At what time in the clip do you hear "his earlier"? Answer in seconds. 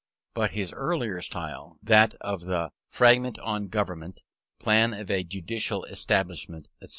0.49-1.21